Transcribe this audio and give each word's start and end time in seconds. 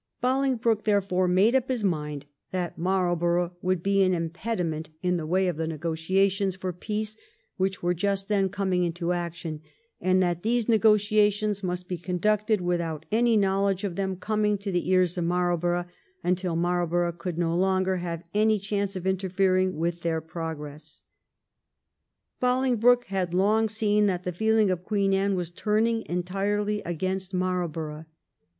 74 0.19 0.21
THE 0.23 0.25
REIGN 0.25 0.33
OF 0.33 0.33
QUEEN 0.33 0.45
ANNE. 0.49 0.55
ch. 0.55 0.57
xxiv. 0.57 0.63
Bolingbroke, 0.63 0.85
therefore, 1.19 1.27
made 1.27 1.55
up 1.55 1.67
his 1.67 1.83
mind 1.83 2.25
that 2.49 2.77
Marl 2.79 3.15
borough 3.15 3.51
would 3.61 3.83
be 3.83 4.01
an 4.01 4.15
impediment 4.15 4.89
in 5.03 5.17
the 5.17 5.27
way 5.27 5.47
of 5.47 5.57
the 5.57 5.67
negotiations 5.67 6.55
for 6.55 6.73
peace 6.73 7.17
which 7.57 7.83
were 7.83 7.93
just 7.93 8.27
then 8.27 8.49
coming 8.49 8.83
into 8.83 9.11
action, 9.13 9.61
and 9.99 10.23
that 10.23 10.41
these 10.41 10.67
negotiations 10.67 11.61
must 11.61 11.87
be 11.87 11.99
conducted 11.99 12.61
without 12.61 13.05
any 13.11 13.37
knowledge 13.37 13.83
of 13.83 13.95
them 13.95 14.15
coming 14.15 14.57
to 14.57 14.71
the 14.71 14.89
ears 14.89 15.19
of 15.19 15.25
Marlborough, 15.25 15.85
until 16.23 16.55
Marlborough 16.55 17.11
could 17.11 17.37
no 17.37 17.55
longer 17.55 17.97
have 17.97 18.23
any 18.33 18.57
chance 18.57 18.95
of 18.95 19.05
interfering 19.05 19.75
with 19.77 20.01
their 20.01 20.19
progress. 20.19 21.03
Bolingbroke 22.39 23.05
had 23.05 23.35
long 23.35 23.69
seen 23.69 24.07
that 24.07 24.23
the 24.23 24.31
feeling 24.33 24.71
of 24.71 24.83
Queen 24.83 25.13
Anne 25.13 25.35
was 25.35 25.51
turning 25.51 26.03
entirely 26.07 26.81
against 26.87 27.35
Marl 27.35 27.67
borough. 27.67 28.05